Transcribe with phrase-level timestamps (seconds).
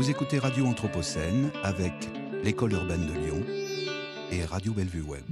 [0.00, 1.92] Vous écoutez Radio Anthropocène avec
[2.42, 3.44] l'École urbaine de Lyon
[4.32, 5.26] et Radio Bellevue Web.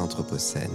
[0.00, 0.68] Anthropocène.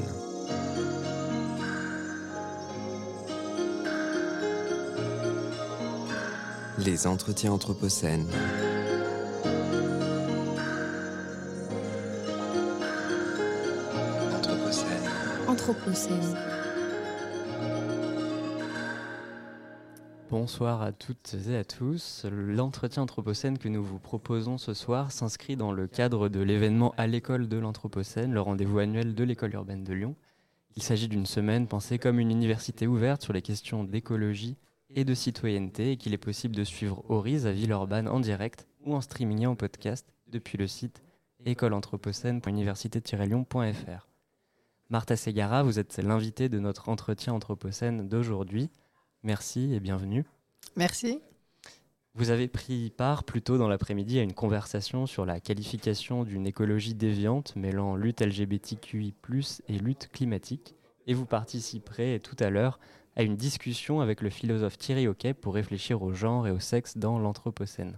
[6.78, 8.30] Les entretiens anthropocènes.
[14.32, 15.10] Anthropocène.
[15.50, 16.38] Anthropocène.
[20.34, 22.26] Bonsoir à toutes et à tous.
[22.26, 27.06] L'entretien Anthropocène que nous vous proposons ce soir s'inscrit dans le cadre de l'événement à
[27.06, 30.16] l'école de l'Anthropocène, le rendez-vous annuel de l'école urbaine de Lyon.
[30.76, 34.58] Il s'agit d'une semaine pensée comme une université ouverte sur les questions d'écologie
[34.90, 38.96] et de citoyenneté et qu'il est possible de suivre Horizon à Villeurbanne en direct ou
[38.96, 41.04] en streaming et en podcast depuis le site
[41.46, 44.08] écoleanthropocène.université-lyon.fr.
[44.90, 48.72] Martha Segara, vous êtes l'invitée de notre entretien Anthropocène d'aujourd'hui.
[49.24, 50.26] Merci et bienvenue.
[50.76, 51.22] Merci.
[52.14, 56.46] Vous avez pris part plus tôt dans l'après-midi à une conversation sur la qualification d'une
[56.46, 59.16] écologie déviante mêlant lutte LGBTQI+,
[59.70, 60.76] et lutte climatique,
[61.08, 62.80] et vous participerez tout à l'heure
[63.16, 66.98] à une discussion avec le philosophe Thierry Hockey pour réfléchir au genre et au sexe
[66.98, 67.98] dans l'Anthropocène.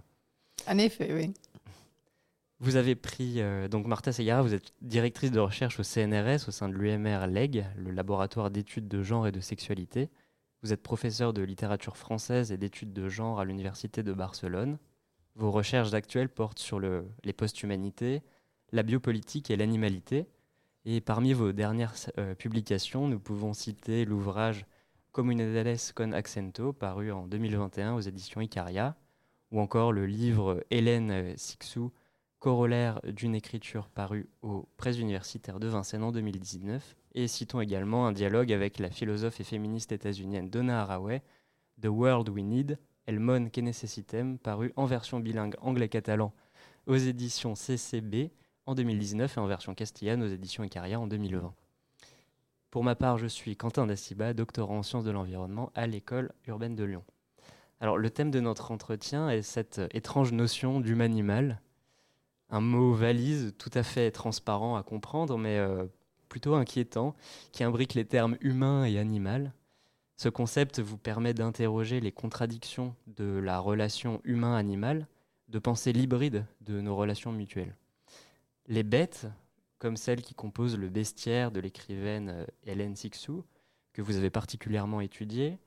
[0.68, 1.34] En effet, oui.
[2.60, 6.52] Vous avez pris, euh, donc Martha Segara, vous êtes directrice de recherche au CNRS au
[6.52, 10.08] sein de l'UMR LEG, le laboratoire d'études de genre et de sexualité.
[10.66, 14.78] Vous êtes professeur de littérature française et d'études de genre à l'Université de Barcelone.
[15.36, 18.20] Vos recherches actuelles portent sur le, les post-humanités,
[18.72, 20.26] la biopolitique et l'animalité.
[20.84, 24.66] Et parmi vos dernières euh, publications, nous pouvons citer l'ouvrage
[25.12, 28.96] Comunidades con Accento, paru en 2021 aux éditions Icaria,
[29.52, 31.92] ou encore le livre Hélène Sixou,
[32.40, 36.96] corollaire d'une écriture paru aux Presses universitaires de Vincennes en 2019.
[37.18, 41.22] Et citons également un dialogue avec la philosophe et féministe états-unienne Donna Haraway,
[41.80, 46.34] The World We Need, El Mon que Necessitem, paru en version bilingue anglais-catalan
[46.86, 48.32] aux éditions CCB
[48.66, 51.54] en 2019 et en version castillane aux éditions Icaria en 2020.
[52.70, 56.76] Pour ma part, je suis Quentin Dassiba, doctorant en sciences de l'environnement à l'école urbaine
[56.76, 57.04] de Lyon.
[57.80, 61.62] Alors, le thème de notre entretien est cette étrange notion d'human-animal,
[62.50, 65.86] un mot valise tout à fait transparent à comprendre, mais euh,
[66.28, 67.14] plutôt inquiétant,
[67.52, 69.52] qui imbrique les termes humain et animal.
[70.16, 75.06] Ce concept vous permet d'interroger les contradictions de la relation humain-animal,
[75.48, 77.76] de penser l'hybride de nos relations mutuelles.
[78.66, 79.26] Les bêtes,
[79.78, 83.44] comme celles qui composent le bestiaire de l'écrivaine euh, Hélène Sixou,
[83.92, 85.58] que vous avez particulièrement étudié,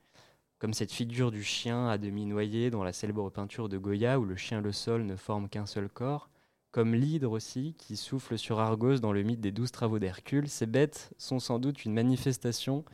[0.58, 4.24] comme cette figure du chien à demi noyé dans la célèbre peinture de Goya où
[4.24, 6.28] le chien le sol ne forment qu'un seul corps,
[6.72, 10.66] comme l'hydre aussi qui souffle sur Argos dans le mythe des douze travaux d'Hercule, ces
[10.66, 12.84] bêtes sont sans doute une manifestation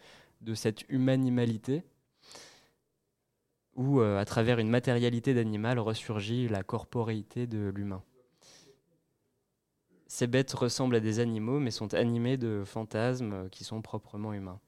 [0.41, 1.85] de cette humanimalité
[3.75, 8.03] où, euh, à travers une matérialité d'animal, ressurgit la corporéité de l'humain.
[10.07, 14.61] Ces bêtes ressemblent à des animaux, mais sont animées de fantasmes qui sont proprement humains.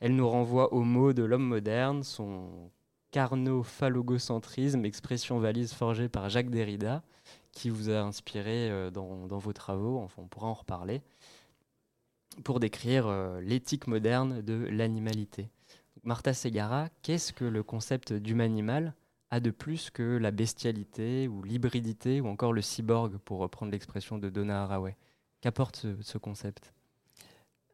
[0.00, 2.70] Elles nous renvoient au mot de l'homme moderne, son
[3.10, 7.02] carnophallogocentrisme, expression valise forgée par Jacques Derrida,
[7.56, 11.00] qui vous a inspiré euh, dans, vos travaux, enfin on pourra en reparler,
[12.44, 15.48] pour décrire euh, l'éthique moderne de l'animalité.
[16.04, 18.94] Martha Segara, qu'est-ce que le concept d'humanimal
[19.30, 24.18] a de plus que la bestialité ou l'hybridité ou encore le cyborg, pour reprendre l'expression
[24.18, 24.94] de Donna Haraway?
[25.40, 26.75] Qu'apporte ce concept?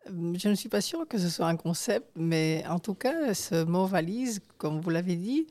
[0.06, 3.64] Je ne suis pas sûre que ce soit un concept, mais en tout cas, ce
[3.64, 5.46] mot valise, comme vous l'avez dit,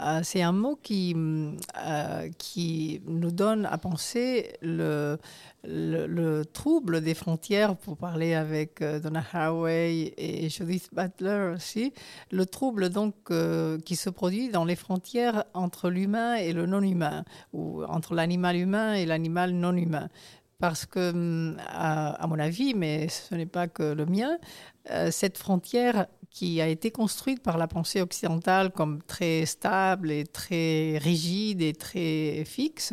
[0.00, 5.16] euh, c'est un mot qui, euh, qui nous donne à penser le,
[5.64, 11.94] le, le, trouble des frontières, pour parler avec euh, Donna Haraway et Judith Butler aussi,
[12.30, 17.24] le trouble donc euh, qui se produit dans les frontières entre l'humain et le non-humain,
[17.54, 20.08] ou entre l'animal humain et l'animal non-humain
[20.58, 24.38] parce que, à, à, mon avis, mais ce n'est pas que le mien,
[24.90, 30.24] euh, cette frontière qui a été construite par la pensée occidentale comme très stable et
[30.24, 32.92] très rigide et très fixe,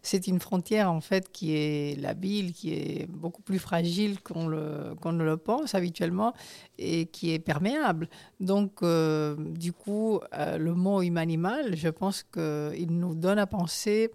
[0.00, 4.94] c'est une frontière en fait qui est labile, qui est beaucoup plus fragile qu'on le
[5.00, 6.34] qu'on ne le pense habituellement
[6.78, 8.08] et qui est perméable.
[8.38, 14.10] Donc, euh, du coup, euh, le mot humain-animal, je pense qu'il nous donne à penser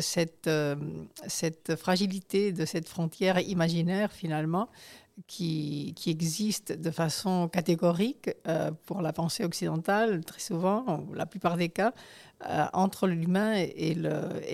[0.00, 0.76] cette, euh,
[1.26, 4.68] cette fragilité de cette frontière imaginaire finalement
[5.26, 11.68] qui, existe de façon catégorique euh, pour la pensée occidentale, très souvent, la plupart des
[11.68, 11.92] cas,
[12.48, 13.94] euh, entre l'humain et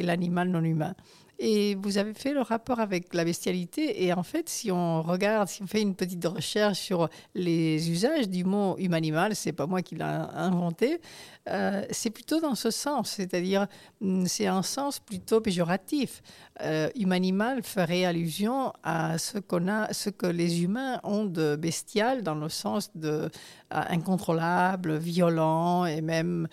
[0.02, 0.94] l'animal non humain.
[1.40, 4.05] Et vous avez fait le rapport avec la bestialité.
[4.05, 8.29] Et en fait, si on regarde, si on fait une petite recherche sur les usages
[8.29, 11.00] du mot humain-animal, c'est pas moi qui l'ai inventé,
[11.49, 13.67] euh, c'est plutôt dans ce sens, c'est-à-dire
[14.00, 16.23] mm, c'est un sens plutôt péjoratif.
[16.62, 22.23] Euh, humain-animal ferait allusion à ce, qu'on a, ce que les humains ont de bestial
[22.23, 23.29] dans le sens de euh,
[23.70, 26.49] incontrôlable, violent et même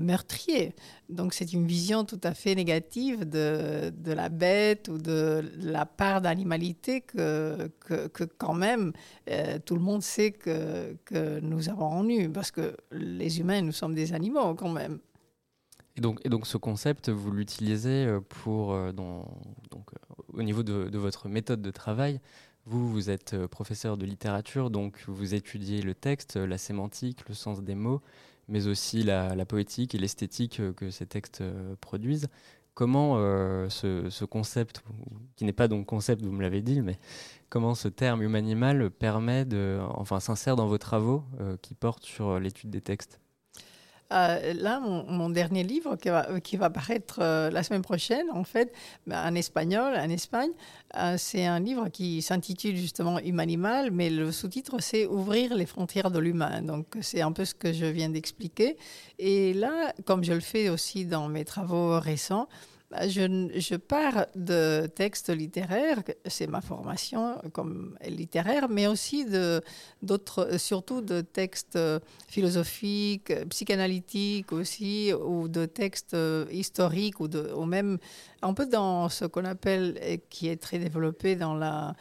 [0.00, 0.74] meurtrier.
[1.08, 5.86] Donc c'est une vision tout à fait négative de, de, la bête ou de la
[5.86, 8.92] part d'animalité que, que, quand même
[9.66, 13.72] tout le monde sait que, que nous avons en nous, parce que les humains, nous
[13.72, 14.98] sommes des animaux quand même.
[15.96, 19.26] Et donc, et donc ce concept, vous l'utilisez euh, pour, euh, donc,
[19.72, 22.20] euh, au niveau de, votre méthode de travail.
[22.66, 27.62] Vous, vous êtes professeur de littérature, donc vous étudiez le texte, la sémantique, le sens
[27.62, 28.00] des mots,
[28.48, 31.42] mais aussi la, poétique et l'esthétique que ces textes
[31.80, 32.28] produisent.
[32.74, 33.16] Comment
[33.70, 34.82] ce, ce, concept,
[35.36, 36.98] qui n'est pas donc concept, vous me l'avez dit, mais
[37.48, 41.22] comment ce terme humain-animal permet de, enfin, s'insère dans vos travaux
[41.62, 43.20] qui portent sur l'étude des textes?
[44.14, 48.44] Euh, là, mon, dernier livre qui va, qui va paraître euh, la semaine prochaine, en
[48.44, 48.72] fait,
[49.06, 50.50] ben, en espagnol, en Espagne,
[50.96, 56.10] euh, c'est un livre qui s'intitule justement Humanimal, mais le sous-titre c'est Ouvrir les frontières
[56.10, 56.62] de l'humain.
[56.62, 58.76] Donc c'est un peu ce que je viens d'expliquer.
[59.18, 62.48] Et là, comme je le fais aussi dans mes travaux récents,
[62.94, 69.60] bah, je, pars de textes littéraires, c'est ma formation comme littéraire, mais aussi de,
[70.02, 71.78] d'autres, surtout de textes
[72.28, 76.16] philosophiques, psychanalytiques aussi, ou de textes
[76.50, 77.98] historiques, ou, ou même
[78.42, 81.96] un peu dans ce qu'on appelle, qui est très développé dans la,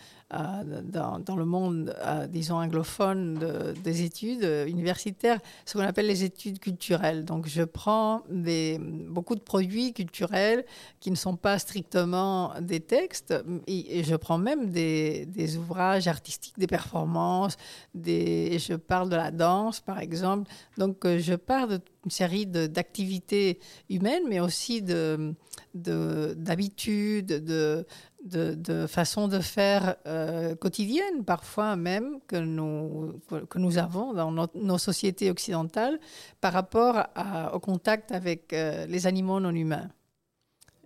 [0.83, 1.95] dans, dans, le monde,
[2.29, 3.39] disons, anglophone
[3.83, 7.25] des études universitaires, ce qu'on appelle les études culturelles.
[7.25, 10.65] Donc, je prends des, beaucoup de produits culturels
[10.99, 13.33] qui ne sont pas strictement des textes,
[13.67, 17.57] et, je prends même des, des, ouvrages artistiques, des performances,
[17.93, 20.49] des, je parle de la danse, par exemple.
[20.77, 23.59] Donc, euh, je pars d'une série d'activités
[23.89, 25.33] humaines, mais aussi de
[25.73, 27.85] d'habitudes, de,
[28.23, 34.31] de, de, façon de faire euh, quotidienne, parfois même, que nous, que nous avons dans
[34.31, 35.99] nos, sociétés occidentales
[36.41, 37.07] par rapport
[37.53, 39.89] au contact avec euh, les animaux non humains.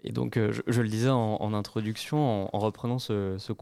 [0.04, 3.54] Et donc, euh, je, le disais en, introduction, en, reprenant ce, ce,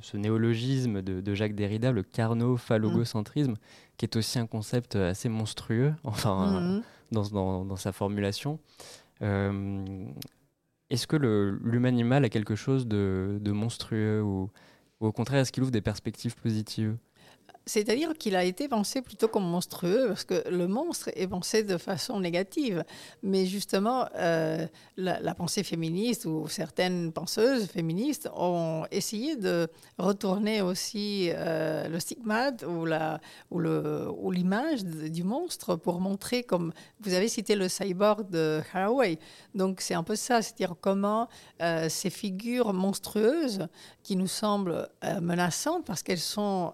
[0.00, 3.54] ce, néologisme de, Jacques Derrida, le carno-phallogocentrisme,
[3.96, 6.82] qui est aussi un concept assez monstrueux, enfin, mmh.
[7.12, 8.58] dans, dans, dans, sa formulation.
[10.90, 14.50] Est-ce que l'humain-animal a quelque chose de, monstrueux ou,
[15.00, 16.96] ou, au contraire, est-ce qu'il ouvre des perspectives positives?
[17.68, 21.76] C'est-à-dire qu'il a été pensé plutôt comme monstrueux, parce que le monstre est pensé de
[21.78, 22.84] façon négative.
[23.24, 24.64] Mais justement, euh,
[24.96, 32.62] la, pensée féministe ou certaines penseuses féministes ont essayé de retourner aussi euh, le stigmate
[32.62, 33.20] ou, la,
[33.50, 38.62] ou, le, ou l'image du monstre pour montrer, comme vous avez cité le cyborg de
[38.72, 39.18] Haraway.
[39.56, 41.28] Donc c'est un peu ça, c'est-à-dire comment
[41.60, 43.66] euh, ces figures monstrueuses
[44.04, 44.88] qui nous semblent
[45.20, 46.72] menaçantes parce qu'elles sont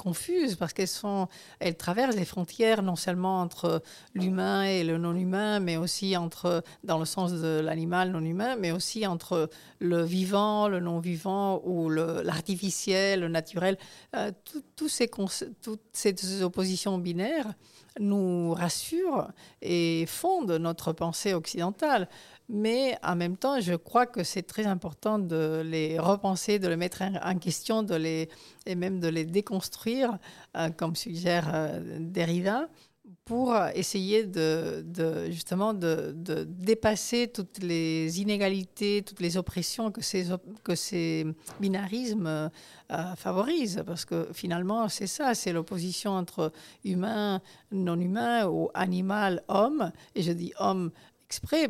[0.00, 3.82] confuses, parce qu'elles sont, elles traversent les frontières non seulement entre
[4.14, 8.72] l'humain et le non-humain, mais aussi entre, dans le sens de l'animal non humain, mais
[8.72, 13.76] aussi entre le vivant, le non-vivant ou l'artificiel, le, naturel.
[14.16, 14.32] Euh,
[14.88, 17.52] ces, toutes ces oppositions binaires
[17.98, 19.28] nous rassurent
[19.60, 22.08] et fondent notre pensée occidentale
[22.52, 26.76] mais en même temps, je crois que c'est très important de les repenser, de les
[26.76, 30.18] mettre en question, et même de les déconstruire,
[30.56, 32.68] euh, comme suggère euh, Derrida,
[33.24, 34.84] pour essayer de,
[35.30, 36.12] justement de,
[36.48, 40.26] dépasser toutes les inégalités, toutes les oppressions que ces,
[40.64, 41.26] que ces
[41.60, 43.82] binarismes euh, favorisent.
[43.86, 46.52] Parce que finalement, c'est ça, c'est l'opposition entre
[46.84, 47.40] humain,
[47.70, 49.92] non humain ou animal, homme.
[50.14, 50.90] Et je dis homme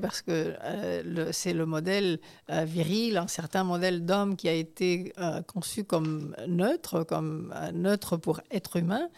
[0.00, 2.18] parce que euh, c'est le modèle
[2.50, 8.16] euh, viril, un certain modèle d'homme qui a été euh, conçu comme neutre, comme neutre
[8.16, 9.08] pour être humain.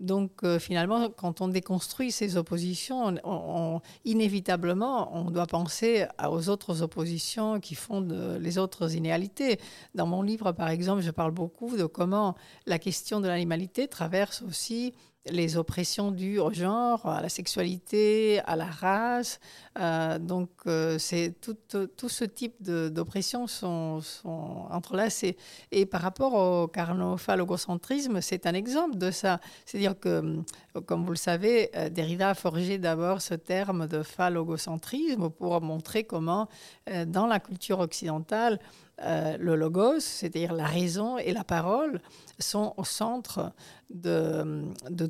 [0.00, 7.60] Donc finalement, quand on déconstruit ces oppositions, on, inévitablement, on doit penser aux autres oppositions
[7.60, 8.00] qui font
[8.40, 9.60] les autres inégalités.
[9.94, 14.40] Dans mon livre, par exemple, je parle beaucoup de comment la question de l'animalité traverse
[14.40, 14.94] aussi
[15.26, 19.38] les oppressions dues au genre, à la sexualité, à la race.
[19.78, 20.98] Euh, donc, euh,
[21.40, 21.56] tout,
[21.96, 25.36] tout, ce type d'oppressions sont, sont, entrelacées.
[25.72, 29.40] Et par rapport au carnophallogocentrisme, c'est un exemple de ça.
[29.66, 30.42] C'est-à-dire que
[30.86, 36.04] comme vous le savez, euh, Derrida a forgé d'abord ce terme de phallogocentrisme pour montrer
[36.04, 36.48] comment,
[36.90, 38.60] euh, dans la culture occidentale,
[39.02, 42.00] le logos, c'est-à-dire la raison et la parole,
[42.38, 43.52] sont au centre
[43.90, 44.64] de,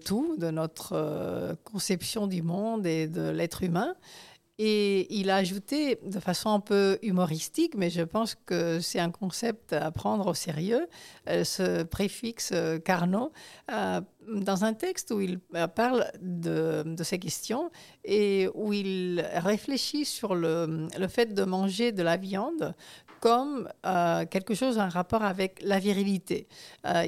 [0.05, 3.95] tout, de notre conception du monde et de l'être humain.
[4.63, 9.11] Et il a ajouté de façon un peu humoristique, mais je pense que c'est un
[9.11, 10.87] concept à prendre au sérieux,
[11.31, 13.33] euh, ce préfixe euh, Carnot,
[13.73, 15.39] euh, dans un texte où il
[15.75, 17.71] parle de, ces questions
[18.05, 22.75] et où il réfléchit sur le fait de manger de la viande
[23.21, 23.69] comme
[24.31, 26.49] quelque chose en rapport avec la virilité.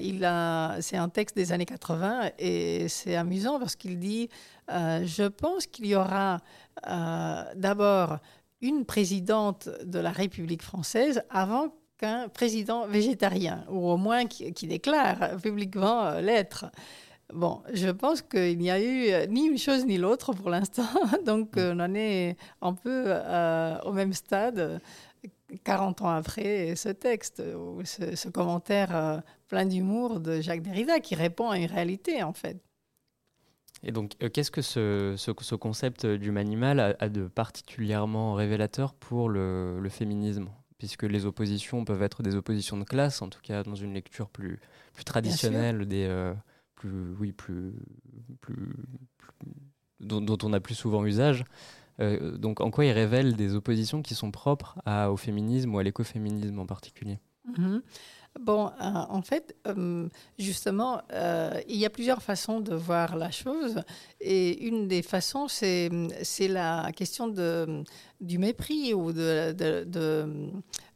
[0.00, 4.28] il a, c'est un texte des années 80 et c'est amusant parce qu'il dit
[4.68, 6.40] Je pense qu'il y aura
[6.88, 8.18] euh, d'abord
[8.60, 15.36] une présidente de la République française avant qu'un président végétarien, ou au moins qui, déclare
[15.42, 16.66] publiquement euh, l'être.
[17.32, 20.88] Bon, je pense qu'il n'y a eu euh, ni une chose ni l'autre pour l'instant,
[21.24, 23.14] donc on en est un peu
[23.84, 24.80] au même stade.
[25.64, 27.42] 40 ans après ce texte,
[27.84, 32.62] ce, ce commentaire plein d'humour de Jacques Derrida qui répond à une réalité en fait.
[33.82, 39.28] Et donc, euh, qu'est-ce que ce, ce, concept d'humanimal a, a, de particulièrement révélateur pour
[39.28, 40.48] le, le, féminisme?
[40.78, 44.28] Puisque les oppositions peuvent être des oppositions de classe, en tout cas dans une lecture
[44.28, 44.60] plus,
[44.92, 46.34] plus traditionnelle, des, euh,
[46.74, 47.72] plus, oui, plus,
[48.40, 48.74] plus,
[50.00, 51.44] dont, on a plus souvent usage.
[52.00, 54.78] Euh, donc, en quoi il révèle des oppositions qui sont propres
[55.10, 57.18] au féminisme ou à l'écoféminisme en particulier?
[57.48, 57.80] Mm-hmm.
[58.40, 60.08] Bon, euh, en fait, euh,
[60.38, 61.02] justement,
[61.68, 63.82] il y a plusieurs façons de voir la chose.
[64.20, 65.90] Et une des façons, c'est
[66.48, 67.28] la question
[68.20, 69.54] du mépris ou de,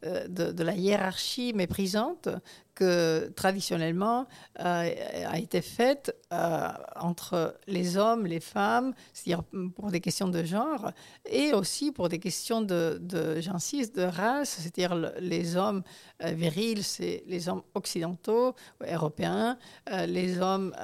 [0.02, 2.28] la hiérarchie méprisante
[2.76, 4.26] que traditionnellement
[4.60, 4.94] euh,
[5.26, 9.42] a été faite euh, entre les hommes, les femmes, c'est-à-dire
[9.74, 10.92] pour des questions de genre,
[11.24, 13.00] et aussi pour des questions de,
[13.40, 15.82] j'insiste, de race, c'est-à-dire les hommes
[16.22, 18.54] euh, virils, c'est les hommes occidentaux,
[18.86, 19.58] européens,
[20.06, 20.74] les hommes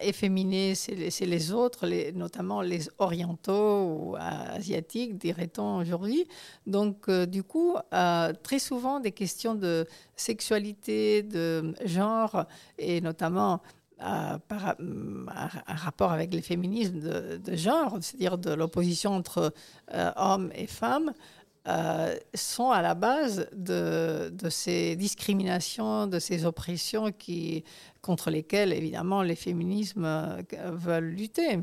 [0.00, 6.26] efféminés, c'est les, les, autres, notamment les orientaux ou asiatiques, dirait-on aujourd'hui.
[6.66, 9.86] Donc, du coup, très souvent, des questions de
[10.16, 12.44] sexualité, de genre,
[12.78, 13.60] et notamment
[14.02, 19.54] euh, par un rapport avec les féminismes de, genre, c'est-à-dire de l'opposition entre
[19.94, 21.14] euh, hommes et femmes,
[21.66, 27.64] euh, sont à la base de, de, ces discriminations, de ces oppressions qui,
[28.02, 31.60] contre lesquelles, évidemment, les féminismes veulent lutter.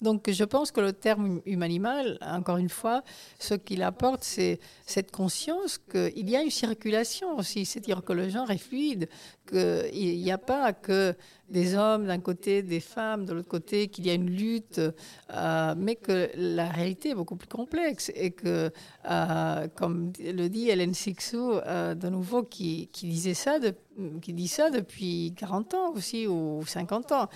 [0.00, 3.02] Donc je pense que le terme humanimal, encore une fois,
[3.38, 8.28] ce qu'il apporte, c'est cette conscience qu'il y a une circulation aussi, c'est-à-dire que le
[8.28, 9.08] genre est fluide,
[9.52, 11.14] qu'il n'y a pas que
[11.52, 14.80] des hommes d'un côté, des femmes de l'autre côté, qu'il y a une lutte,
[15.30, 18.70] euh, mais que la réalité est beaucoup plus complexe et que,
[19.10, 23.58] euh, comme le dit Hélène Sixou, euh, de nouveau, qui, disait ça,
[24.22, 27.28] qui dit ça depuis 40 ans aussi ou 50 ans,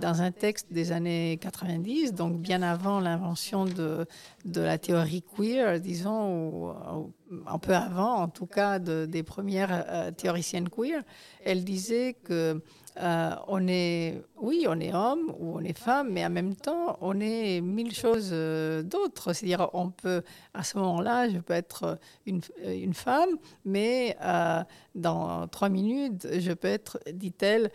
[0.00, 4.06] dans un texte des années 90, donc bien avant l'invention de,
[4.54, 7.12] la théorie queer, disons, ou,
[7.46, 11.02] un peu avant, en tout cas, des premières théoriciennes queer,
[11.44, 12.62] elle disait que
[12.96, 16.98] euh, on est, oui, on est homme ou on est femme, mais en même temps,
[17.00, 19.32] on est mille choses euh, d'autres.
[19.32, 20.22] C'est-à-dire, on peut,
[20.54, 23.30] à ce moment-là, je peux être une, une femme,
[23.64, 24.62] mais euh,
[24.94, 27.70] dans trois minutes, je peux être, dit-elle,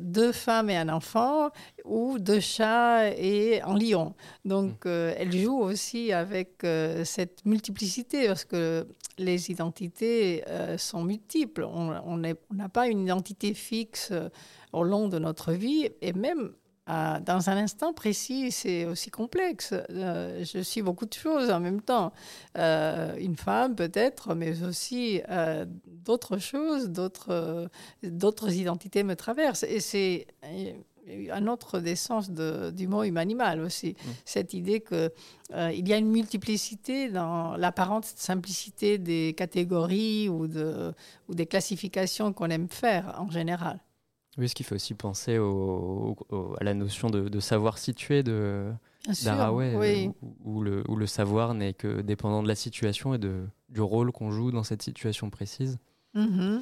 [0.00, 1.50] deux femmes et un enfant,
[1.84, 4.14] ou deux chats et un lion.
[4.44, 4.88] Donc, mmh.
[5.16, 6.66] elle joue aussi avec
[7.04, 10.44] cette multiplicité, parce que les identités
[10.76, 11.64] sont multiples.
[11.64, 14.28] On n'a pas une identité fixe euh,
[14.72, 16.52] au long de notre vie et même
[16.90, 19.72] euh, dans un instant précis, c'est aussi complexe.
[19.72, 22.12] Euh, je suis beaucoup de choses en même temps.
[22.54, 25.22] une femme peut-être, mais aussi
[25.86, 27.70] d'autres choses, d'autres,
[28.02, 29.64] d'autres identités me traversent.
[29.64, 30.26] Et c'est
[31.32, 33.90] un autre des sens du mot humanimal aussi.
[33.90, 34.10] Mmh.
[34.26, 35.10] Cette idée qu'il
[35.74, 40.92] il y a une multiplicité dans l'apparente simplicité des catégories ou, de,
[41.28, 43.80] ou des classifications qu'on aime faire en général.
[44.38, 48.72] Oui, ce qui fait aussi penser à la notion de, savoir situé de
[50.44, 54.12] où, le, où, le, savoir n'est que dépendant de la situation et de, du rôle
[54.12, 55.78] qu'on joue dans cette situation précise.
[56.14, 56.60] Mm-hmm.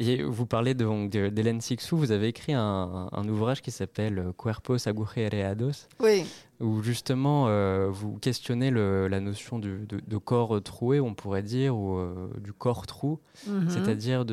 [0.00, 6.24] Et vous parlez d'Hélène Sixou, vous avez écrit un, ouvrage qui s'appelle Cuerpos Agujereados, oui.
[6.60, 12.28] où justement euh, vous questionnez la notion de, corps troué, on pourrait dire, ou euh,
[12.38, 13.68] du corps trou, mhm.
[13.68, 14.24] c'est-à-dire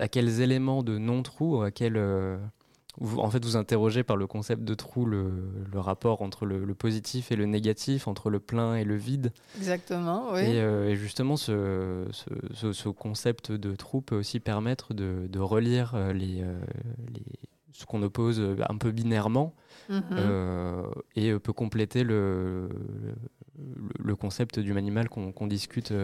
[0.00, 2.36] à quels éléments de non-trou, à quels, euh,
[3.00, 5.32] vous, en fait, vous interrogez par le concept de trou le,
[5.74, 9.32] rapport entre le, positif et le négatif, entre le plein et le vide.
[9.56, 10.42] Exactement, oui.
[10.42, 12.06] Et, euh, justement, ce,
[12.52, 16.60] ce, concept de trou peut aussi permettre de, de relire euh, les, euh,
[17.14, 17.24] les,
[17.72, 19.54] ce qu'on oppose un peu binairement
[19.88, 20.84] mm-hmm.
[21.16, 22.68] et peut compléter le,
[23.98, 25.94] le, concept du animal qu'on discute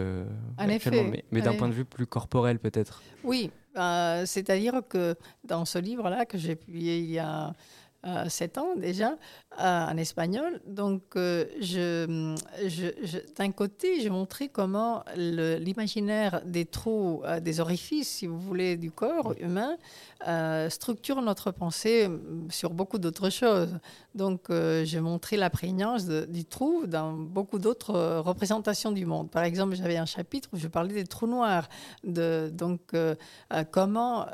[0.57, 3.03] actuellement, mais, mais d'un point de vue plus corporel peut-être.
[3.23, 7.53] Oui, euh, c'est-à-dire que dans ce livre-là que j'ai publié il y a
[8.07, 9.17] euh, sept ans déjà,
[9.59, 10.61] euh, en espagnol.
[10.65, 12.35] Donc, je,
[13.37, 19.33] d'un côté, j'ai montré comment l'imaginaire des trous, des orifices, si vous voulez, du corps
[19.39, 19.77] humain
[20.69, 22.09] structure notre pensée
[22.49, 23.77] sur beaucoup d'autres choses.
[24.15, 29.29] Donc, j'ai montré la prégnance du trou dans beaucoup d'autres représentations du monde.
[29.29, 31.69] Par exemple, j'avais un chapitre où je parlais des trous noirs.
[32.03, 32.81] De, donc,
[33.71, 34.25] comment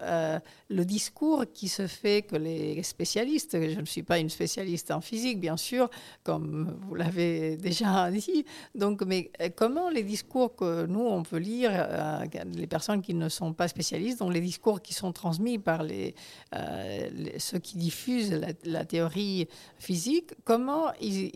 [0.73, 5.01] le discours qui se fait que les spécialistes je ne suis pas une spécialiste en
[5.01, 5.89] physique, bien sûr,
[6.23, 8.45] comme vous l'avez déjà dit.
[8.75, 12.25] Donc, mais euh, comment les discours que nous, on peut lire, euh,
[12.55, 16.15] les personnes qui ne sont pas spécialistes, donc les discours qui sont transmis par les,
[16.55, 21.31] euh, ceux qui diffusent la, théorie physique, comment ils,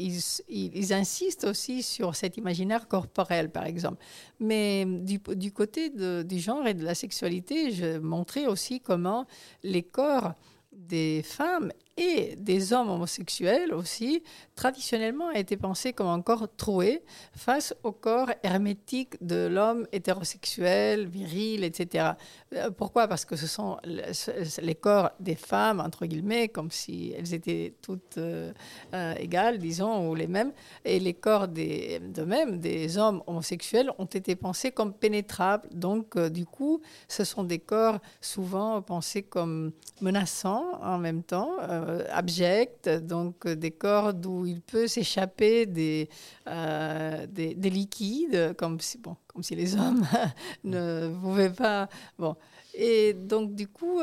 [0.49, 4.03] ils, insistent aussi sur cet imaginaire corporel, par exemple?
[4.39, 9.25] Mais du, côté du genre et de la sexualité, je montrais aussi comment
[9.63, 10.33] les corps
[10.71, 14.23] des femmes et des hommes homosexuels aussi,
[14.55, 17.03] traditionnellement a été pensé comme un corps troué
[17.35, 22.11] face au corps hermétique de l'homme hétérosexuel, viril, etc.
[22.53, 23.07] Euh, pourquoi?
[23.07, 28.17] Parce que ce sont les corps des femmes, entre guillemets, comme si elles étaient toutes
[28.17, 28.53] euh,
[28.93, 30.51] euh, égales, disons, ou les mêmes,
[30.85, 35.67] et les corps des, de même des hommes homosexuels ont été pensés comme pénétrables.
[35.71, 41.51] Donc, du coup, ce sont des corps souvent pensés comme menaçants en même temps
[41.87, 46.09] euh, abjects, donc euh, des corps d'où il peut s'échapper des,
[46.47, 50.03] euh, des, liquides, comme si, bon, comme si les hommes
[50.63, 51.87] ne pouvaient pas.
[52.17, 52.35] Bon.
[52.73, 54.01] Et donc, du coup,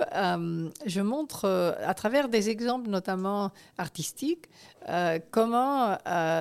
[0.86, 4.46] je montre à travers des exemples, notamment artistiques,
[5.30, 5.96] comment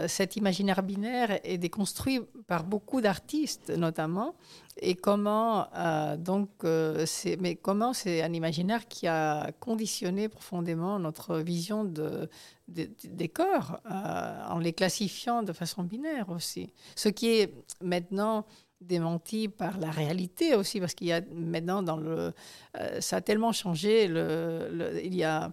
[0.07, 4.33] cet imaginaire binaire est déconstruit par beaucoup d'artistes, notamment,
[4.81, 10.97] et comment euh, donc euh, c'est mais comment c'est un imaginaire qui a conditionné profondément
[10.99, 12.29] notre vision de,
[12.67, 18.45] des corps euh, en les classifiant de façon binaire aussi ce qui est maintenant
[18.87, 22.33] démenti par la réalité aussi parce qu'il y a maintenant dans le
[22.99, 25.51] ça a tellement changé le, il y a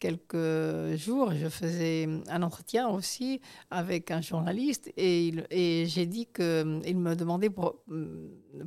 [0.00, 6.44] quelques jours, je faisais un entretien aussi avec un journaliste et, et j'ai dit qu'il
[6.96, 7.50] me demandait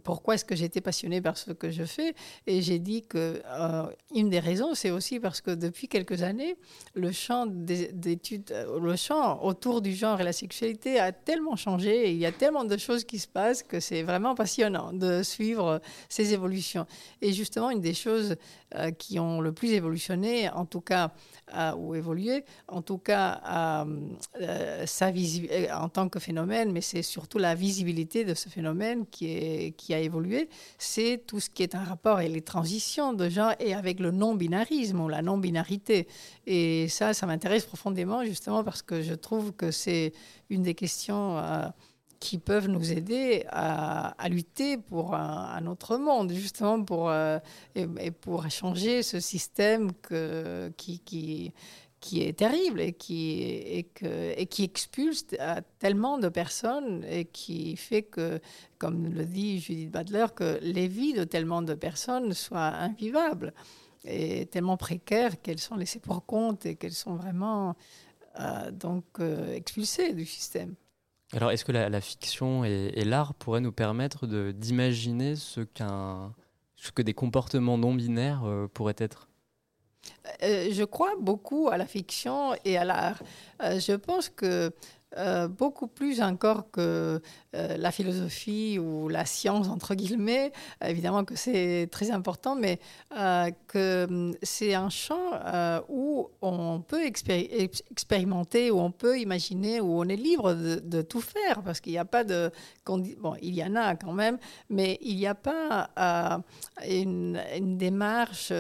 [0.04, 2.14] pourquoi est-ce que j'étais passionnée par ce que je fais
[2.48, 6.56] et j'ai dit que euh, une des raisons c'est aussi parce que depuis quelques années
[6.94, 12.10] le champ d'études, euh, le champ autour du genre et la sexualité a tellement changé
[12.10, 15.24] et il y a tellement de choses qui se passent que c'est vraiment passionnant de
[15.24, 16.86] suivre ces évolutions.
[17.22, 18.36] Et justement une des choses
[18.76, 21.12] euh, qui ont le plus évolutionné, en tout cas
[21.78, 23.42] ou évolué, en tout cas
[24.42, 29.06] euh, sa euh, en tant que phénomène, mais c'est surtout la visibilité de ce phénomène
[29.06, 33.30] qui, qui a évolué, c'est tout ce qui est un rapport avec les transitions de
[33.30, 36.08] genre et avec le non-binarisme ou la non-binarité.
[36.48, 40.14] Et ça, ça m'intéresse profondément justement parce que je trouve que c'est
[40.50, 41.38] une des questions
[42.20, 47.40] qui peuvent nous aider à, lutter pour un, autre monde, justement pour, euh,
[47.76, 49.92] et, pour changer ce système
[50.78, 51.52] qui,
[52.16, 53.86] est terrible et qui
[54.64, 55.26] expulse
[55.80, 58.40] tellement de personnes et qui fait que,
[58.78, 63.54] comme le dit Judith Butler, que les vies de tellement de personnes soient invivables
[64.06, 67.76] et tellement précaires qu'elles sont laissées pour compte et qu'elles sont vraiment
[68.40, 70.76] euh, donc euh, expulsées du système.
[71.36, 75.62] Alors, est-ce que la, fiction et, l'art pourraient nous permettre d'imaginer ce,
[76.76, 79.28] ce que des comportements non binaires euh, pourraient être?
[80.44, 83.22] Euh, Je crois beaucoup à la fiction et à l'art.
[83.62, 84.72] Euh, je pense que
[85.48, 87.22] beaucoup plus encore que
[87.56, 90.52] euh, la philosophie ou la science, entre guillemets,
[90.84, 92.80] évidemment que c'est très important, mais
[93.16, 99.82] euh, que hum, c'est un champ euh, où on peut expérimenter, où on peut imaginer,
[99.82, 102.50] où on est libre de, tout faire, parce qu'il n'y a pas de...
[102.88, 104.38] Bon, il y en a quand même,
[104.70, 105.90] mais il n'y a pas
[106.88, 107.40] une,
[107.78, 108.52] démarche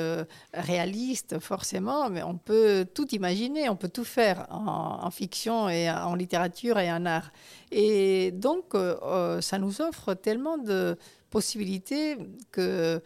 [0.54, 6.16] réaliste forcément, mais on peut tout imaginer, on peut tout faire en fiction et en
[6.16, 6.43] littérature
[6.78, 7.32] et en art.
[7.72, 10.98] Et donc, euh, ça nous offre tellement de
[11.34, 12.18] possibilité
[12.52, 13.02] que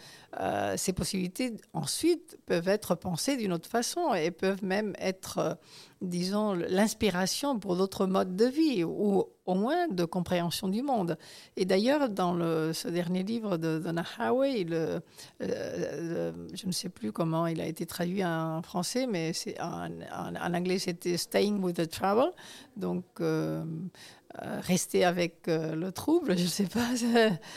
[0.75, 5.57] ces possibilités ensuite peuvent être pensées d'une autre façon et peuvent même être
[6.01, 11.17] disons, l'inspiration pour d'autres modes de vie ou au moins de compréhension du monde.
[11.55, 12.35] Et d'ailleurs, dans
[12.73, 14.99] ce dernier livre de Donna Haraway, le,
[15.39, 20.79] je ne sais plus comment il a été traduit en français, mais en, en, anglais
[20.79, 22.31] c'était Staying with the Trouble.
[22.75, 24.26] Donc, euh, euh,
[24.61, 26.87] rester avec euh, le trouble, je ne sais pas.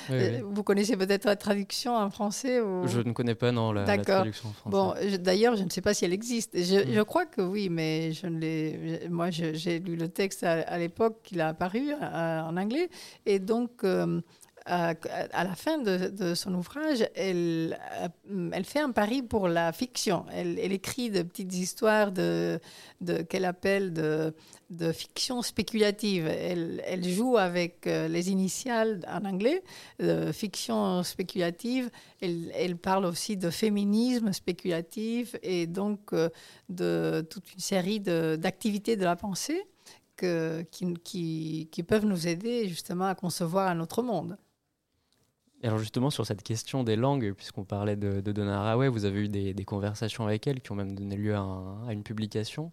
[0.45, 2.87] Vous connaissez peut-être la traduction en français ou...
[2.87, 4.71] Je ne connais pas, non, la, traduction en français.
[4.71, 6.57] Bon, d'ailleurs, je ne sais pas si elle existe.
[6.57, 7.05] Je, mm.
[7.05, 9.09] crois que oui, mais je ne.
[9.09, 12.89] Moi, j'ai lu le texte à, l'époque qu'il a apparu en anglais.
[13.27, 13.85] Et donc...
[14.67, 17.79] à la fin de, son ouvrage, elle,
[18.53, 20.25] elle, fait un pari pour la fiction.
[20.33, 22.61] Elle, écrit de petites histoires de,
[23.29, 26.27] qu'elle appelle de, fiction spéculative.
[26.27, 29.63] Elle, joue avec euh, les initiales en anglais,
[29.99, 31.91] de fiction spéculative.
[32.21, 36.29] Elle, parle aussi de féminisme spéculatif et donc euh,
[36.69, 39.63] de toute une série d'activités de, la pensée
[40.71, 44.37] qui, peuvent nous aider justement à concevoir un autre monde.
[45.63, 49.05] Et alors justement sur cette question des langues, puisqu'on parlait de, de Donna Haraway, vous
[49.05, 51.45] avez eu des, des, conversations avec elle qui ont même donné lieu à,
[51.87, 52.73] à une publication.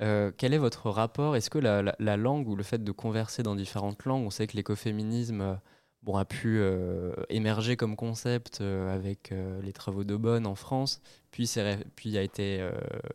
[0.00, 1.36] Euh, quel est votre rapport?
[1.36, 4.56] Est-ce que la, langue ou le fait de converser dans différentes langues, on sait que
[4.56, 5.54] l'écoféminisme euh,
[6.02, 9.32] bon, a pu euh, émerger comme concept avec
[9.62, 11.52] les travaux de Bonn en France, puis,
[11.96, 12.68] puis a été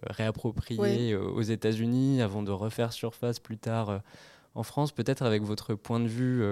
[0.07, 4.01] réapproprié aux États-Unis avant de refaire surface plus tard
[4.55, 6.43] en France, peut-être avec votre point de vue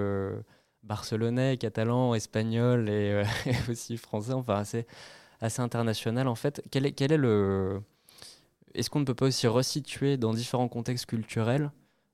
[0.82, 3.22] barcelonais, catalan, espagnol et,
[3.68, 4.86] aussi français, enfin assez,
[5.40, 6.62] international en fait.
[6.70, 7.82] Quel est, quel est le
[8.74, 11.70] est-ce qu'on ne peut pas aussi resituer dans différents contextes culturels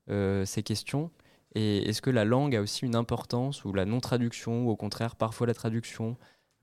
[0.09, 1.11] euh, ces questions?
[1.53, 5.15] Et est-ce que la langue a aussi une importance, ou la non-traduction, ou au contraire
[5.15, 6.17] parfois la traduction,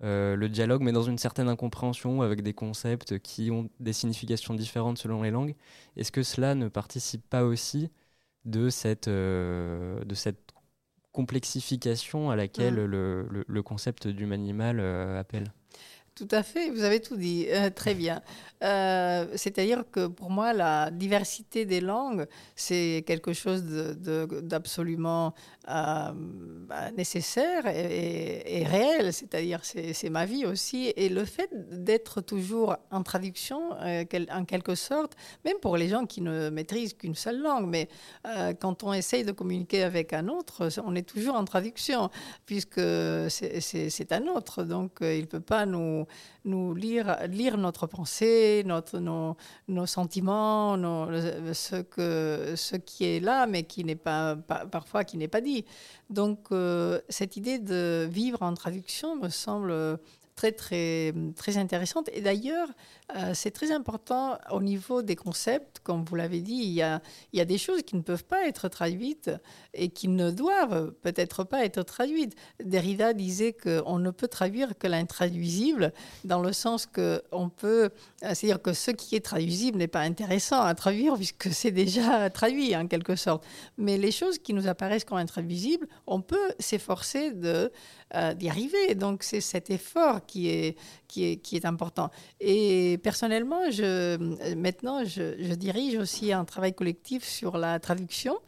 [0.04, 4.54] euh, le dialogue, mais dans une certaine incompréhension avec des concepts qui ont des significations
[4.54, 5.54] différentes selon les langues?
[5.96, 7.90] Est-ce que cela ne participe pas aussi
[8.44, 10.51] de cette, euh, de cette
[11.12, 14.81] complexification à laquelle le, le, concept d'humanimal
[15.16, 15.53] appelle
[16.14, 18.20] tout à fait, vous avez tout dit, euh, très bien.
[18.62, 25.35] Euh, c'est-à-dire que pour moi, la diversité des langues, c'est quelque chose d'absolument
[25.68, 30.92] euh, bah, nécessaire et, réel, c'est-à-dire c'est ma vie aussi.
[30.96, 36.20] Et le fait d'être toujours en traduction, en quelque sorte, même pour les gens qui
[36.20, 37.88] ne maîtrisent qu'une seule langue, mais
[38.61, 42.11] quand on essaye de communiquer avec un autre, on est toujours en traduction,
[42.46, 42.81] puisque
[43.29, 46.01] c'est un autre, donc il ne peut pas nous
[46.44, 49.36] nous, lire, lire notre pensée, notre, nos,
[49.68, 55.28] nos sentiments, ce, que, ce qui est là, mais qui n'est pas, parfois qui n'est
[55.28, 55.64] pas dit.
[56.10, 59.98] Donc, euh, cette idée de vivre en traduction me semble
[60.42, 62.11] très, très, très intéressante.
[62.12, 62.68] Et d'ailleurs,
[63.14, 65.78] euh, c'est très important au niveau des concepts.
[65.85, 67.00] Comme vous l'avez dit, il y, a,
[67.33, 69.31] il y a des choses qui ne peuvent pas être traduites
[69.72, 72.35] et qui ne doivent peut-être pas être traduites.
[72.62, 75.92] Derrida disait qu'on ne peut traduire que l'intraduisible,
[76.24, 77.90] dans le sens qu'on peut.
[78.20, 82.74] C'est-à-dire que ce qui est traduisible n'est pas intéressant à traduire puisque c'est déjà traduit
[82.74, 83.44] en quelque sorte.
[83.78, 87.70] Mais les choses qui nous apparaissent comme intraduisibles, on peut s'efforcer de
[88.14, 88.94] euh, d'y arriver.
[88.94, 92.09] Donc c'est cet effort qui est, qui est, qui est important.
[92.40, 94.16] Et personnellement, je,
[94.55, 98.38] maintenant, je, dirige aussi un travail collectif sur la traduction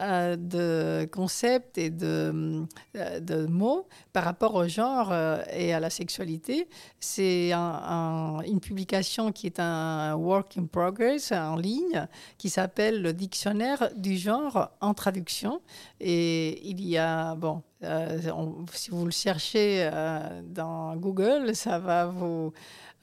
[0.00, 2.64] euh, de concepts et de,
[2.96, 6.68] euh, de, mots par rapport au genre euh, et à la sexualité.
[7.00, 12.06] C'est une publication qui est un work in progress en ligne
[12.38, 15.60] qui s'appelle le dictionnaire du genre en traduction.
[15.98, 17.62] Et il y a, bon,
[18.72, 19.90] si vous le cherchez
[20.44, 22.52] dans Google, ça va vous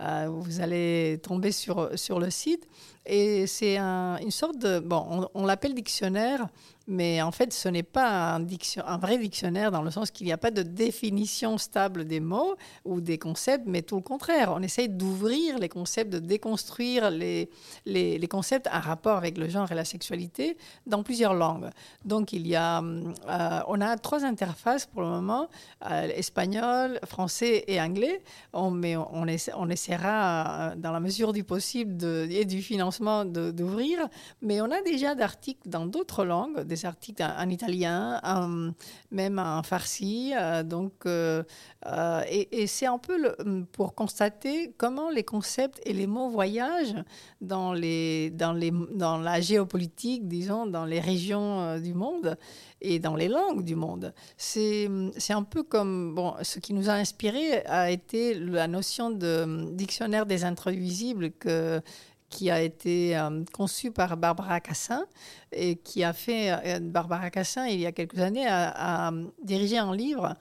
[0.01, 2.67] euh, vous allez tomber sur, sur le site.
[3.05, 4.79] Et c'est une sorte de...
[4.79, 6.47] Bon, on l'appelle dictionnaire
[6.89, 10.39] mais en fait, ce n'est pas un, vrai dictionnaire dans le sens qu'il n'y a
[10.39, 14.51] pas de définition stable des mots ou des concepts, mais tout le contraire.
[14.55, 17.51] On essaye d'ouvrir les concepts, de déconstruire les,
[17.85, 21.69] les, concepts en rapport avec le genre et la sexualité dans plusieurs langues.
[22.05, 25.47] Donc, il y a, euh, on a trois interfaces pour le moment,
[25.91, 28.23] euh, espagnol, français et anglais.
[28.51, 34.07] On, mais on, on, essaiera, euh, dans la mesure du possible et du financement, d'ouvrir.
[34.41, 38.21] Mais on a déjà d'articles dans d'autres langues, des des articles en, italien,
[39.11, 40.33] même en farsi.
[40.65, 47.03] donc, et, c'est un peu le, pour constater comment les concepts et les mots voyagent
[47.41, 52.37] dans, les, dans, les, dans la géopolitique, disons, dans les régions du monde
[52.81, 54.13] et dans les langues du monde.
[54.37, 54.87] C'est
[55.29, 60.25] un peu comme, bon, ce qui nous a inspiré a été la notion de dictionnaire
[60.25, 61.81] des intraduisibles que
[62.29, 65.05] qui a été euh, conçu par Barbara Cassin
[65.51, 69.11] et qui a fait, euh, Barbara Cassin, il y a quelques années, a,
[69.43, 70.35] dirigé un livre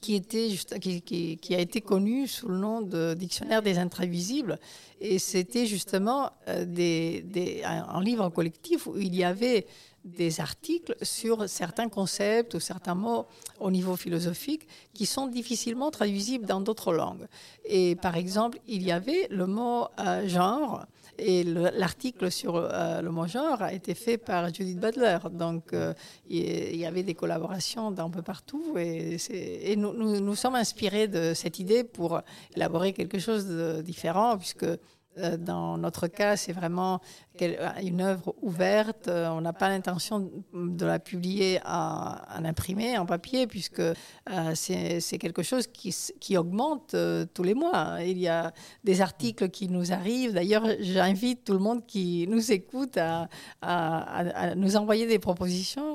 [0.00, 4.58] qui, était juste, qui, qui, a été connu sous le nom de Dictionnaire des intravisibles.
[5.00, 9.66] Et c'était justement euh, des, des, un, livre collectif où il y avait
[10.04, 13.26] des articles sur certains concepts ou certains mots
[13.58, 17.26] au niveau philosophique qui sont difficilement traduisibles dans d'autres langues.
[17.64, 20.86] Et par exemple, il y avait le mot euh, genre.
[21.18, 25.18] Et l'article sur euh, le mot genre a été fait par Judith Butler.
[25.30, 25.94] Donc, euh,
[26.28, 28.76] il y avait des collaborations d'un peu partout.
[28.76, 32.20] Et, nous, nous, nous, sommes inspirés de cette idée pour
[32.54, 34.66] élaborer quelque chose de différent, puisque
[35.38, 37.00] dans notre cas, c'est vraiment
[37.42, 39.08] une œuvre ouverte.
[39.08, 43.94] Euh, on n'a pas l'intention de la publier en, imprimé, en papier, puisque euh,
[44.54, 47.98] c'est quelque chose qui, augmente euh, tous les mois.
[48.00, 48.52] Il y a
[48.84, 50.34] des articles qui nous arrivent.
[50.34, 53.28] D'ailleurs, j'invite tout le monde qui nous écoute à,
[54.56, 55.94] nous envoyer des propositions.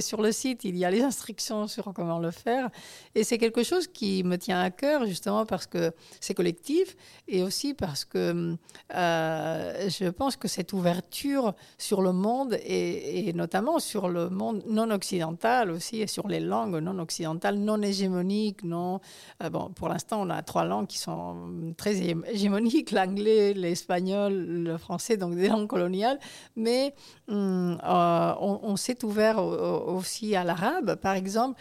[0.00, 2.70] Sur le site, il y a les instructions sur comment le faire.
[3.14, 6.96] Et c'est quelque chose qui me tient à cœur, justement parce que c'est collectif
[7.28, 8.56] et aussi parce que
[8.90, 15.70] je pense que cette ouverture sur le monde et, notamment sur le monde non occidental
[15.70, 19.00] aussi et sur les langues non occidentales, non hégémoniques, non.
[19.42, 24.78] Euh, bon, pour l'instant, on a trois langues qui sont très hégémoniques l'anglais, l'espagnol, le
[24.78, 26.18] français, donc des langues coloniales.
[26.56, 26.94] Mais
[27.28, 31.60] hum, euh, on s'est ouvert aussi à l'arabe, par exemple,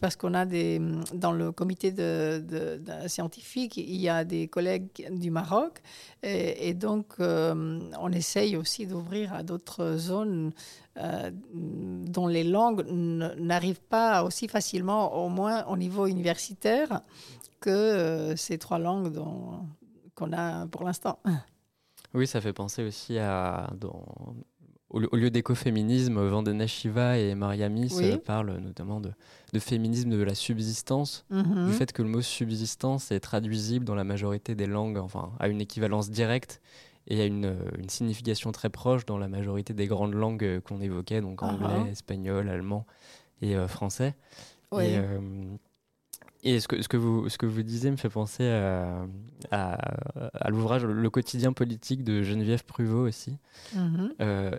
[0.00, 0.80] parce qu'on a des,
[1.12, 5.82] dans le comité de, de, scientifique, il y a des collègues du Maroc,
[6.22, 10.52] et, donc euh, on essaye aussi d'ouvrir à d'autres zones
[10.96, 17.02] euh, dont les langues n'arrivent pas aussi facilement, au moins au niveau universitaire,
[17.60, 19.12] que euh, ces trois langues
[20.14, 21.18] qu'on a pour l'instant.
[22.14, 23.70] Oui, ça fait penser aussi à
[24.94, 27.92] au, lieu d'écoféminisme, Vandana Shiva et Mariamis
[28.24, 29.10] parlent notamment de,
[29.58, 31.66] féminisme de la subsistance, mhm.
[31.66, 35.48] du fait que le mot subsistance est traduisible dans la majorité des langues, enfin, a
[35.48, 36.60] une équivalence directe
[37.08, 37.56] et a une,
[37.88, 41.46] signification très proche dans la majorité des grandes langues qu'on évoquait, donc uh-huh.
[41.46, 42.86] anglais, espagnol, allemand
[43.42, 44.14] et euh, français.
[44.72, 45.20] Et, euh,
[46.42, 49.06] et ce que, ce, que vous, ce que vous disiez me fait penser à,
[49.50, 53.38] à, l'ouvrage Le quotidien politique de Geneviève Pruvot aussi.
[53.74, 54.14] Mhm.
[54.20, 54.58] Euh,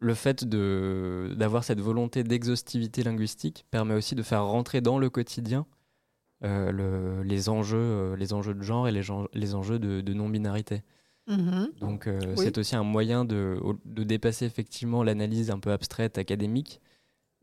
[0.00, 5.66] le fait d'avoir cette volonté d'exhaustivité linguistique permet aussi de faire rentrer dans le quotidien
[6.42, 9.02] euh, le, les, enjeux, euh, les enjeux de genre et les,
[9.34, 10.82] les enjeux de, non-binarité.
[11.28, 11.78] Mm-hmm.
[11.80, 16.80] Donc euh, c'est aussi un moyen de, de dépasser effectivement l'analyse un peu abstraite académique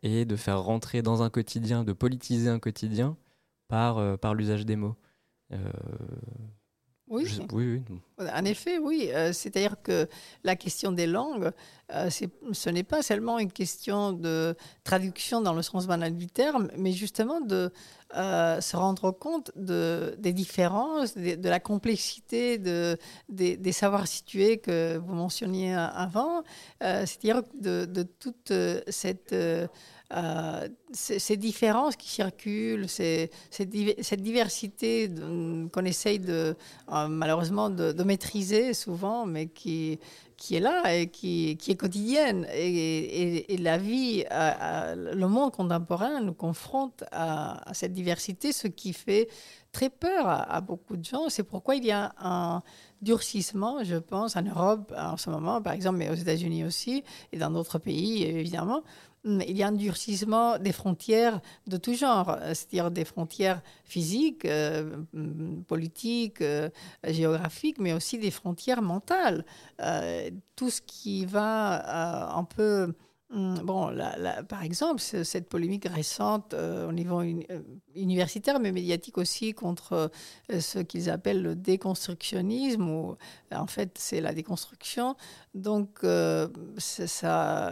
[0.01, 3.17] et de faire rentrer dans un quotidien, de politiser un quotidien
[3.67, 4.95] par, par l'usage des mots.
[7.09, 7.39] Oui.
[7.53, 7.81] oui,
[8.19, 9.09] En effet, oui.
[9.13, 10.07] Euh, c'est-à-dire que
[10.43, 11.51] la question des langues,
[11.93, 16.69] euh, ce n'est pas seulement une question de traduction dans le sens banal du terme,
[16.77, 17.71] mais justement de
[18.15, 22.97] euh, se rendre compte de, des différences, de, la complexité de,
[23.29, 26.43] des, savoirs situés que vous mentionniez avant.
[26.81, 28.51] c'est-à-dire de, toute
[28.89, 29.33] cette
[30.13, 35.11] euh, ces différences qui circulent, cette diversité
[35.73, 36.53] qu'on essaye euh,
[37.09, 39.99] malheureusement de, maîtriser souvent, mais qui,
[40.51, 42.47] est là et qui, qui est quotidienne.
[42.53, 49.27] Et, la vie, le monde contemporain nous confronte à, cette diversité, ce qui fait
[49.73, 51.27] très peur à, beaucoup de gens.
[51.27, 52.63] C'est pourquoi il y a un
[53.01, 57.37] durcissement, je pense, en Europe en ce moment, par exemple, mais aux États-Unis aussi, et
[57.37, 58.83] dans d'autres pays, évidemment,
[59.23, 64.97] il y a un durcissement des frontières de tout genre, c'est-à-dire des frontières physiques, euh,
[65.67, 66.69] politiques, euh,
[67.03, 69.45] géographiques, mais aussi des frontières mentales.
[69.81, 72.93] Euh, tout ce qui va un peu
[73.29, 73.93] Hum, bon,
[74.47, 77.61] par exemple, cette polémique récente euh, au niveau euh,
[77.93, 80.09] universitaire, mais médiatique aussi, contre
[80.49, 83.17] euh, ce qu'ils appellent le déconstructionnisme, ou
[83.51, 85.17] en fait c'est la déconstruction.
[85.55, 86.03] Donc,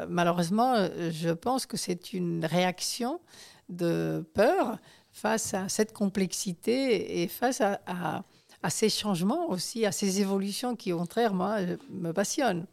[0.10, 3.22] malheureusement, je pense que c'est une réaction
[3.70, 4.78] de peur
[5.14, 7.80] face à cette complexité et face à,
[8.62, 12.66] à ces changements aussi, à ces évolutions qui, au contraire, moi, me passionnent.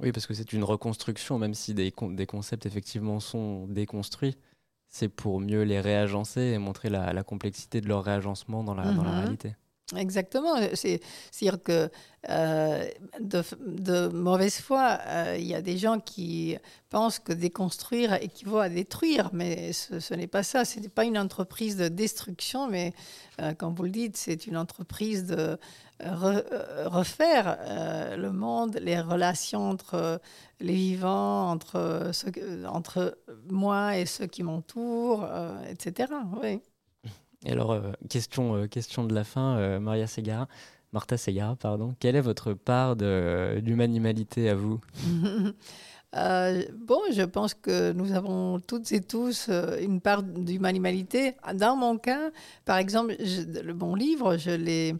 [0.00, 4.36] Oui, parce que c'est une reconstruction, même si des, des concepts effectivement sont déconstruits,
[4.88, 9.02] c'est pour mieux les réagencer et montrer la, complexité de leur réagencement dans la, dans
[9.02, 9.18] la mhm.
[9.20, 9.56] réalité.
[9.94, 10.56] Exactement.
[10.74, 11.88] C'est-à-dire que
[12.28, 12.88] euh,
[13.20, 16.56] de, mauvaise foi, euh, il y a des gens qui
[16.90, 20.64] pensent que déconstruire équivaut à détruire, mais ce, n'est pas ça.
[20.64, 22.94] Ce n'est pas une entreprise de destruction, mais
[23.40, 25.56] euh, comme vous le dites, c'est une entreprise de
[26.00, 27.56] refaire
[28.18, 30.20] le monde, les relations entre
[30.60, 32.10] les vivants, entre,
[32.66, 33.16] entre
[33.48, 35.26] moi et ceux qui m'entourent,
[35.70, 36.12] etc.
[36.42, 36.60] Oui.
[37.46, 40.48] Et alors, euh, question, euh, question de la fin, euh, Maria Segara,
[40.92, 41.94] Martha Segara, pardon.
[42.00, 44.80] Quelle est votre part d'humanimalité à vous?
[46.14, 49.50] Bon, je pense que nous avons toutes et tous
[49.82, 51.34] une part d'humanité.
[51.52, 52.30] Dans mon cas,
[52.64, 54.94] par exemple, le bon livre, je l'ai,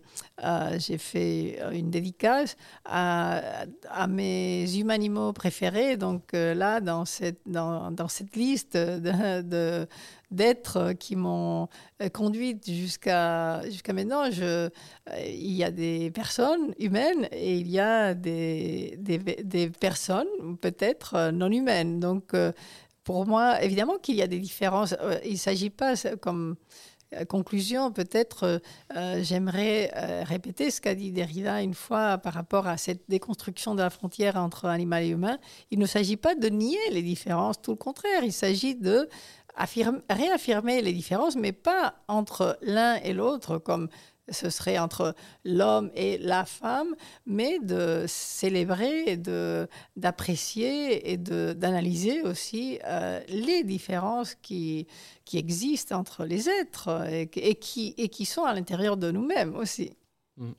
[0.76, 3.64] j'ai fait une dédicace à,
[4.10, 5.96] mes humanimaux préférés.
[5.96, 9.88] Donc là, dans cette, dans, dans cette liste de
[10.30, 11.68] d'êtres qui m'ont
[12.02, 14.24] euh, conduite jusqu'à jusqu'à maintenant.
[14.40, 14.68] Euh,
[15.24, 20.26] il y a des personnes humaines et il y a des, des, personnes
[20.60, 22.00] peut-être euh, non humaines.
[22.00, 22.34] Donc,
[23.04, 24.94] pour moi, évidemment qu'il y a des différences.
[25.24, 26.56] Il ne s'agit pas comme
[27.28, 28.60] conclusion, peut-être,
[29.20, 29.92] j'aimerais
[30.24, 34.34] répéter ce qu'a dit Derrida une fois par rapport à cette déconstruction de la frontière
[34.34, 35.38] entre animal et humain.
[35.70, 38.24] Il ne s'agit pas de nier les différences, tout le contraire.
[38.24, 39.08] Il s'agit de
[39.56, 43.88] réaffirmer les différences, mais pas entre l'un et l'autre, comme
[44.28, 45.14] ce serait entre
[45.44, 46.94] l'homme et la femme,
[47.26, 49.16] mais de célébrer,
[49.96, 54.86] d'apprécier et d'analyser aussi euh, les différences qui,
[55.24, 59.96] qui existent entre les êtres et, qui, et qui sont à l'intérieur de nous-mêmes aussi.
[60.36, 60.52] Mm.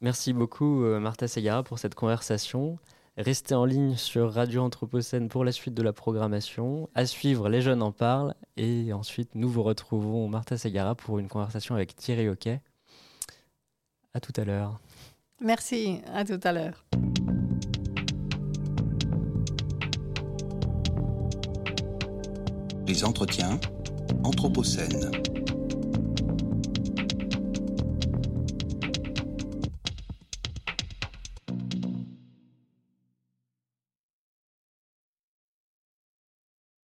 [0.00, 2.78] Merci beaucoup, euh, Martha Segara, pour cette conversation.
[3.18, 6.88] Restez en ligne sur Radio Anthropocène pour la suite de la programmation.
[6.94, 8.34] À suivre, les jeunes en parlent.
[8.56, 12.62] Et ensuite, nous vous retrouvons Martha Segara pour une conversation avec Thierry Hockey.
[14.14, 14.80] À tout à l'heure.
[15.42, 16.86] Merci, à tout à l'heure.
[22.86, 23.60] Les entretiens
[24.24, 25.10] Anthropocène.